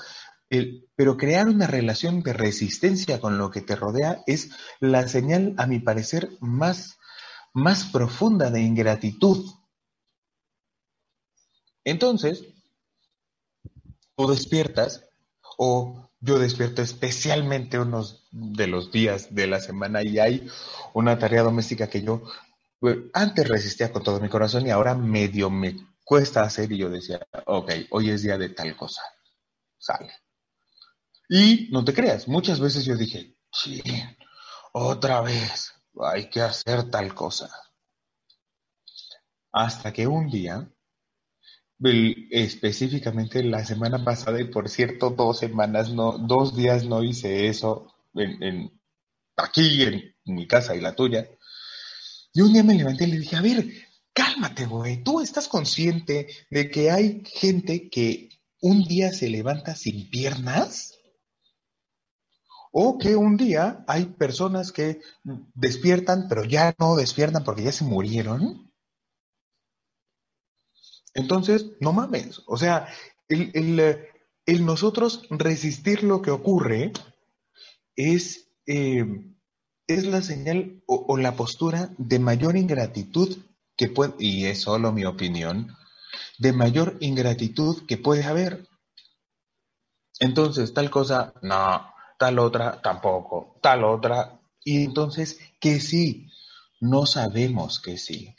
[0.50, 5.54] el, pero crear una relación de resistencia con lo que te rodea es la señal,
[5.58, 6.98] a mi parecer, más,
[7.54, 9.46] más profunda de ingratitud
[11.90, 12.46] entonces,
[14.16, 15.06] tú despiertas,
[15.58, 20.48] o yo despierto especialmente unos de los días de la semana y hay
[20.94, 22.24] una tarea doméstica que yo
[22.80, 26.90] pues, antes resistía con todo mi corazón y ahora medio me cuesta hacer y yo
[26.90, 29.02] decía, ok, hoy es día de tal cosa,
[29.78, 30.12] sale.
[31.30, 33.82] Y no te creas, muchas veces yo dije, sí,
[34.74, 37.50] otra vez, hay que hacer tal cosa.
[39.52, 40.70] Hasta que un día
[41.80, 47.94] específicamente la semana pasada y por cierto dos semanas no dos días no hice eso
[48.16, 48.72] en,
[49.36, 51.30] aquí en mi casa y la tuya.
[52.34, 53.66] Y un día me levanté y le dije a ver
[54.14, 55.04] cálmate güey.
[55.04, 60.96] Tú estás consciente de que hay gente que un día se levanta sin piernas
[62.72, 65.02] o que un día hay personas que
[65.54, 68.67] despiertan pero ya no despiertan porque ya se murieron
[71.18, 72.88] entonces, no mames, o sea,
[73.28, 73.98] el,
[74.60, 76.94] nosotros resistir lo que ocurre
[77.96, 79.04] es, eh,
[79.88, 83.36] es la señal o, la postura de mayor ingratitud
[83.76, 85.76] que puede, y es solo mi opinión,
[86.38, 88.68] de mayor ingratitud que puede haber.
[90.20, 96.28] Entonces, tal cosa, no, tal otra, tampoco, tal otra, y entonces, que sí,
[96.80, 98.37] no sabemos que sí.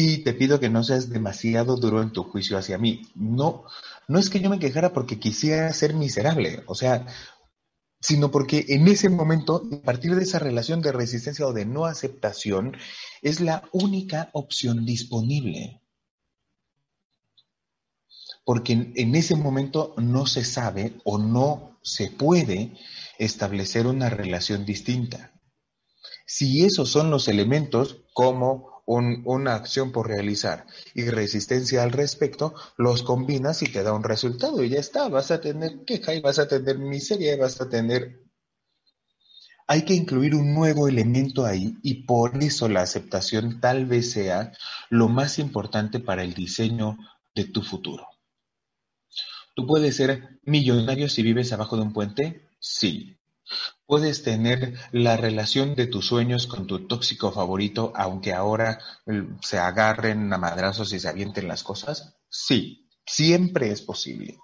[0.00, 3.02] Y te pido que no seas demasiado duro en tu juicio hacia mí.
[3.16, 3.64] No,
[4.06, 7.04] no es que yo me quejara porque quisiera ser miserable, o sea,
[8.00, 11.84] sino porque en ese momento, a partir de esa relación de resistencia o de no
[11.84, 12.76] aceptación,
[13.22, 15.82] es la única opción disponible.
[18.44, 22.72] Porque en, ese momento no se sabe o no se puede
[23.18, 25.32] establecer una relación distinta.
[26.24, 33.02] Si esos son los elementos como una acción por realizar y resistencia al respecto, los
[33.02, 36.38] combinas y te da un resultado y ya está, vas a tener queja y vas
[36.38, 38.22] a tener miseria y vas a tener...
[39.66, 44.52] Hay que incluir un nuevo elemento ahí y por eso la aceptación tal vez sea
[44.88, 46.96] lo más importante para el diseño
[47.34, 48.06] de tu futuro.
[49.54, 52.48] ¿Tú puedes ser millonario si vives abajo de un puente?
[52.58, 53.17] Sí.
[53.86, 59.58] ¿Puedes tener la relación de tus sueños con tu tóxico favorito, aunque ahora eh, se
[59.58, 62.16] agarren a madrazos y se avienten las cosas?
[62.28, 64.38] Sí, siempre es posible.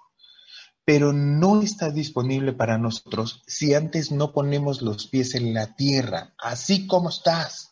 [0.83, 6.33] Pero no está disponible para nosotros si antes no ponemos los pies en la tierra,
[6.37, 7.71] así como estás.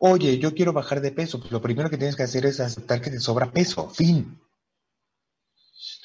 [0.00, 1.40] Oye, yo quiero bajar de peso.
[1.40, 3.90] Pues lo primero que tienes que hacer es aceptar que te sobra peso.
[3.90, 4.40] Fin.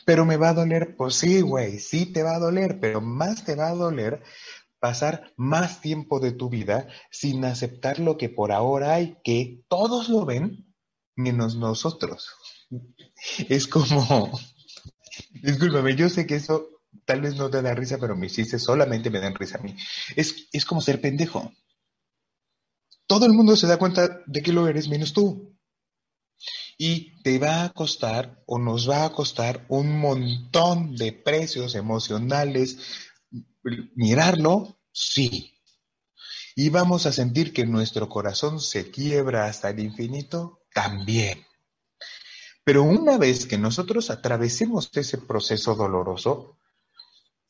[0.05, 3.45] Pero me va a doler, pues sí, güey, sí te va a doler, pero más
[3.45, 4.21] te va a doler
[4.79, 10.09] pasar más tiempo de tu vida sin aceptar lo que por ahora hay, que todos
[10.09, 10.73] lo ven,
[11.15, 12.29] menos nosotros.
[13.47, 14.37] Es como,
[15.41, 16.67] discúlpame, yo sé que eso
[17.05, 19.75] tal vez no te da risa, pero mis chistes solamente me dan risa a mí.
[20.15, 21.51] Es, es como ser pendejo.
[23.07, 25.52] Todo el mundo se da cuenta de que lo eres menos tú.
[26.77, 32.77] Y te va a costar o nos va a costar un montón de precios emocionales.
[33.95, 35.53] Mirarlo, sí.
[36.55, 41.45] Y vamos a sentir que nuestro corazón se quiebra hasta el infinito, también.
[42.63, 46.57] Pero una vez que nosotros atravesemos ese proceso doloroso,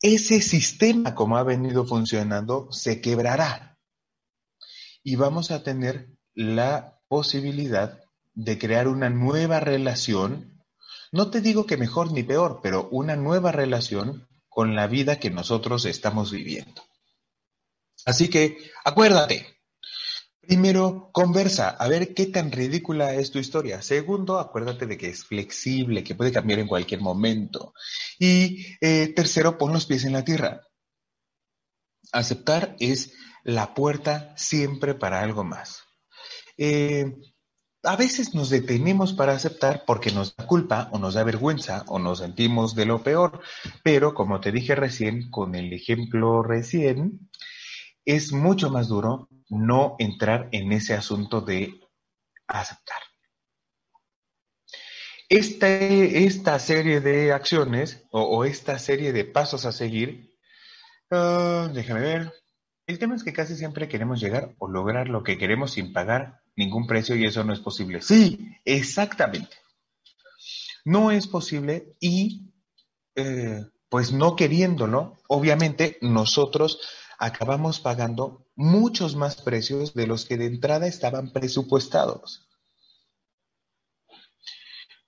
[0.00, 3.78] ese sistema como ha venido funcionando se quebrará.
[5.02, 8.03] Y vamos a tener la posibilidad
[8.34, 10.62] de crear una nueva relación,
[11.12, 15.30] no te digo que mejor ni peor, pero una nueva relación con la vida que
[15.30, 16.82] nosotros estamos viviendo.
[18.04, 19.54] Así que acuérdate,
[20.46, 23.80] Primero, conversa, a ver qué tan ridícula es tu historia.
[23.80, 27.72] Segundo, acuérdate de que es flexible, que puede cambiar en cualquier momento.
[28.18, 30.66] Y eh, tercero, pon los pies en la tierra.
[32.12, 35.82] Aceptar es la puerta siempre para algo más.
[36.58, 37.16] Eh,
[37.84, 41.98] a veces nos detenemos para aceptar porque nos da culpa o nos da vergüenza o
[41.98, 43.40] nos sentimos de lo peor,
[43.82, 47.30] pero como te dije recién, con el ejemplo recién,
[48.04, 51.80] es mucho más duro no entrar en ese asunto de
[52.46, 52.98] aceptar.
[55.28, 60.30] esta serie de acciones o, esta serie de pasos a seguir,
[61.10, 62.32] ah, déjame ver,
[62.86, 66.43] el tema es que casi siempre queremos llegar o lograr lo que queremos sin pagar
[66.56, 68.00] ningún precio y eso no es posible.
[68.00, 69.56] Sí, exactamente.
[70.84, 72.52] No es posible y
[73.16, 76.80] eh, pues no queriéndolo, obviamente nosotros
[77.18, 82.48] acabamos pagando muchos más precios de los que de entrada estaban presupuestados.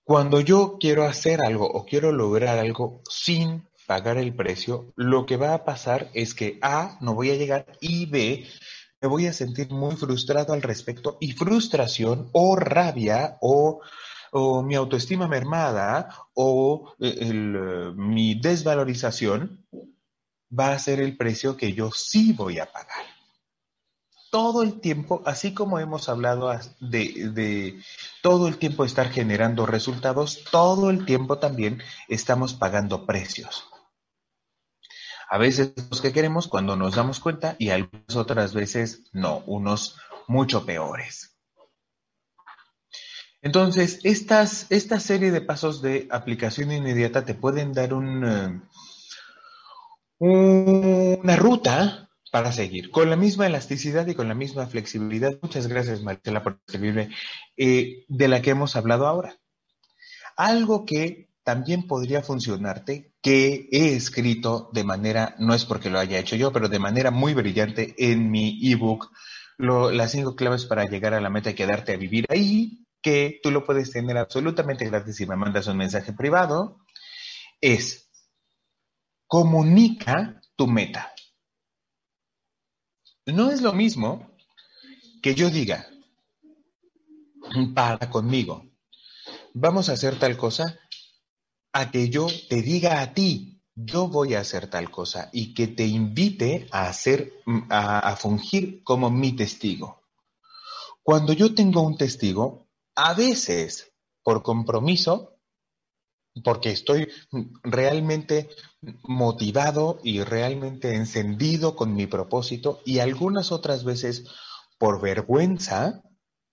[0.05, 5.37] Cuando yo quiero hacer algo o quiero lograr algo sin pagar el precio, lo que
[5.37, 8.47] va a pasar es que A, no voy a llegar y B,
[9.07, 13.81] me voy a sentir muy frustrado al respecto y frustración o rabia o,
[14.65, 19.65] mi autoestima mermada o eh, mi desvalorización
[20.51, 23.07] va a ser el precio que yo sí voy a pagar.
[24.33, 26.51] Todo el tiempo, así como hemos hablado
[26.81, 27.81] de
[28.23, 33.69] todo el tiempo estar generando resultados, todo el tiempo también estamos pagando precios.
[35.29, 39.97] A veces los que queremos cuando nos damos cuenta y algunas otras veces no, unos
[40.29, 41.37] mucho peores.
[43.43, 48.61] Entonces, estas, esta serie de pasos de aplicación inmediata te pueden dar eh,
[50.19, 55.39] una ruta para seguir, con la misma elasticidad y con la misma flexibilidad.
[55.43, 57.11] Muchas gracias, Marcela, por servirme,
[57.57, 59.37] eh, de la que hemos hablado ahora.
[60.37, 66.21] Algo que también podría funcionarte, que he escrito de manera, no es porque lo haya
[66.21, 69.11] hecho yo, pero de manera muy brillante en mi ebook,
[69.59, 73.51] las cinco claves para llegar a la meta y quedarte a vivir ahí, que tú
[73.51, 76.79] lo puedes tener absolutamente gratis si me mandas un mensaje privado,
[77.61, 78.13] es
[79.27, 81.13] comunica tu meta.
[83.25, 84.37] No es lo mismo
[85.21, 85.85] que yo diga,
[87.75, 88.65] para conmigo,
[89.53, 90.79] vamos a hacer tal cosa
[91.77, 95.69] a que yo te diga a ti, yo voy a hacer tal cosa y que
[95.69, 97.35] te invite a hacer,
[97.69, 100.01] a, fungir como mi testigo.
[101.03, 105.39] Cuando yo tengo un testigo, a veces por compromiso,
[106.43, 107.09] porque estoy
[107.63, 108.49] realmente
[109.03, 114.25] motivado y realmente encendido con mi propósito y algunas otras veces
[114.79, 116.03] por vergüenza,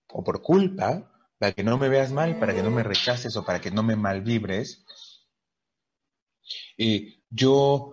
[0.09, 1.09] o por culpa,
[1.39, 3.84] para que no me veas mal, para que no me rechaces o para que no
[3.84, 4.82] me malvibres,
[6.77, 7.91] eh, yo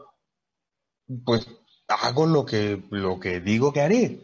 [1.25, 1.47] pues
[1.89, 4.23] hago lo que, lo que digo que haré.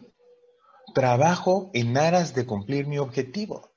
[0.94, 3.72] Trabajo en aras de cumplir mi objetivo.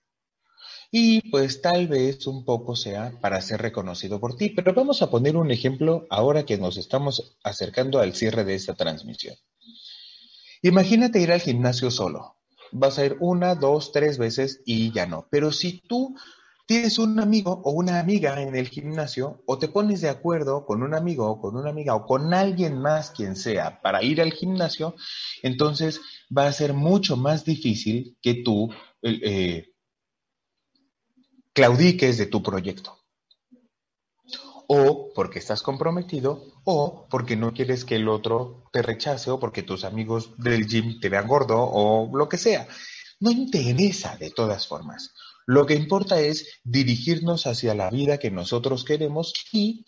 [0.91, 4.49] Y pues tal vez un poco sea para ser reconocido por ti.
[4.49, 8.73] Pero vamos a poner un ejemplo ahora que nos estamos acercando al cierre de esta
[8.73, 9.35] transmisión.
[10.61, 12.35] Imagínate ir al gimnasio solo.
[12.71, 15.27] Vas a ir una, dos, tres veces y ya no.
[15.31, 16.15] Pero si tú
[16.69, 20.83] tienes un amigo o una amiga en el gimnasio o te pones de acuerdo con
[20.83, 24.31] un amigo o con una amiga o con alguien más quien sea para ir al
[24.31, 24.93] gimnasio,
[25.41, 25.99] entonces
[26.29, 28.69] va a ser mucho más difícil que tú
[29.01, 29.73] eh,
[31.53, 32.99] claudiques de tu proyecto.
[34.67, 39.63] O porque estás comprometido o porque no quieres que el otro te rechace o porque
[39.63, 42.67] tus amigos del gym te vean gordo o lo que sea.
[43.21, 45.15] No interesa de todas formas.
[45.49, 49.83] Lo que importa es dirigirnos hacia la vida que nosotros queremos y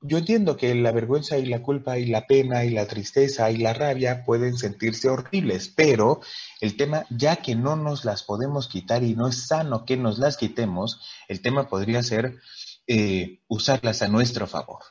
[0.00, 3.58] yo entiendo que la vergüenza y la culpa y la pena y la tristeza y
[3.58, 6.22] la rabia pueden sentirse horribles, pero
[6.62, 10.18] el tema, ya que no nos las podemos quitar y no es sano que nos
[10.18, 12.38] las quitemos, el tema podría ser
[12.86, 14.82] eh, usarlas a nuestro favor.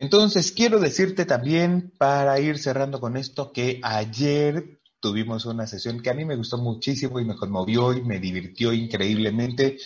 [0.00, 6.10] Entonces, quiero decirte también, para ir cerrando con esto, que ayer tuvimos una sesión que
[6.10, 9.78] a mí me gustó muchísimo y me conmovió y me divirtió increíblemente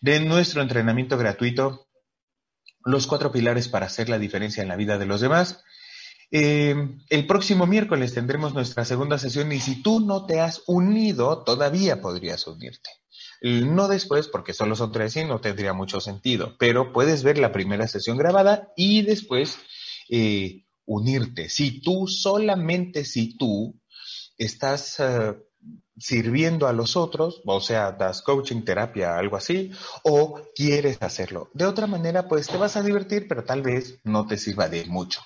[0.00, 1.88] de nuestro entrenamiento gratuito,
[2.84, 5.62] los cuatro pilares para hacer la diferencia en la vida de los demás.
[6.30, 6.74] Eh,
[7.10, 12.00] el próximo miércoles tendremos nuestra segunda sesión y si tú no te has unido, todavía
[12.00, 12.90] podrías unirte.
[13.40, 17.52] No después, porque solo son tres y no tendría mucho sentido, pero puedes ver la
[17.52, 19.58] primera sesión grabada y después
[20.08, 21.48] eh, unirte.
[21.48, 23.80] Si tú, solamente si tú
[24.38, 25.34] estás eh,
[25.96, 29.70] sirviendo a los otros, o sea, das coaching, terapia, algo así,
[30.02, 31.50] o quieres hacerlo.
[31.54, 34.84] De otra manera, pues te vas a divertir, pero tal vez no te sirva de
[34.86, 35.20] mucho.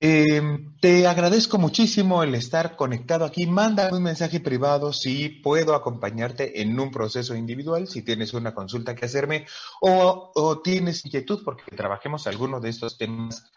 [0.00, 3.46] Em, te agradezco muchísimo el estar conectado aquí.
[3.46, 8.94] Manda un mensaje privado si puedo acompañarte en un proceso individual, si tienes una consulta
[8.94, 9.46] que hacerme
[9.80, 13.50] o, o tienes inquietud porque trabajemos alguno de estos temas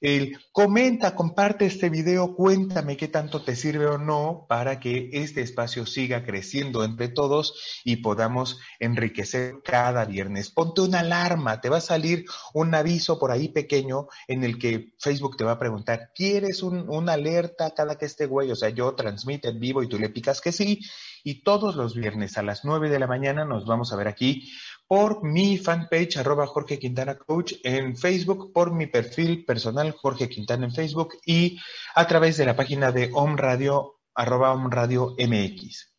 [0.00, 5.40] allí comenta, comparte este video, cuéntame qué tanto te sirve o no para que este
[5.40, 10.50] espacio siga creciendo entre todos y podamos enriquecer cada viernes.
[10.50, 14.94] Ponte una alarma, te va a salir un aviso por ahí pequeño en el que
[14.98, 18.50] Facebook te va a preguntar, ¿quieres una alerta cada que este güey?
[18.50, 20.80] O sea, yo transmito en vivo y tú le picas que sí.
[21.26, 24.50] Y todos los viernes a las nueve de la mañana nos vamos a ver aquí
[24.86, 30.66] por mi fanpage arroba Jorge Quintana Coach en Facebook, por mi perfil personal Jorge Quintana
[30.66, 31.58] en Facebook y
[31.94, 35.94] a través de la página de Om Radio arroba Om Radio MX.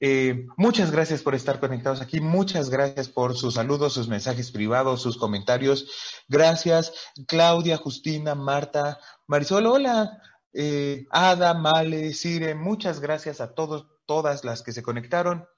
[0.00, 5.02] Eh, muchas gracias por estar conectados aquí, muchas gracias por sus saludos, sus mensajes privados,
[5.02, 5.88] sus comentarios.
[6.28, 6.92] Gracias,
[7.26, 14.62] Claudia, Justina, Marta, Marisol, hola, eh, Ada, Male, Sire, muchas gracias a todos, todas las
[14.62, 15.48] que se conectaron.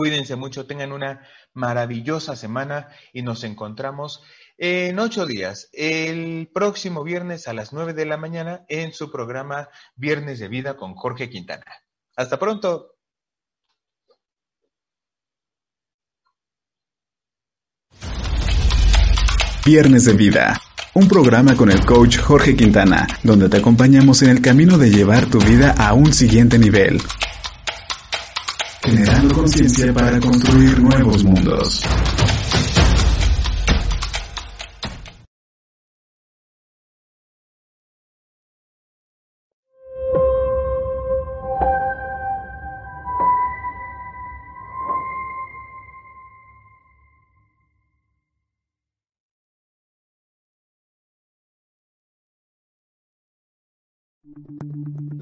[0.00, 4.22] Cuídense mucho, tengan una maravillosa semana y nos encontramos
[4.56, 9.68] en ocho días, el próximo viernes a las nueve de la mañana en su programa
[9.96, 11.66] Viernes de Vida con Jorge Quintana.
[12.16, 12.94] Hasta pronto.
[19.66, 20.58] Viernes de Vida,
[20.94, 25.26] un programa con el coach Jorge Quintana, donde te acompañamos en el camino de llevar
[25.26, 27.02] tu vida a un siguiente nivel
[28.90, 31.82] generando conciencia para construir nuevos mundos.